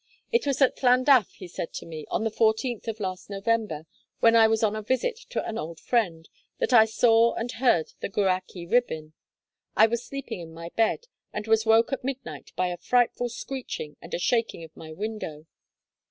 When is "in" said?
10.39-10.55